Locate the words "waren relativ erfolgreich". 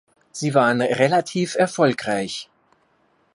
0.55-2.49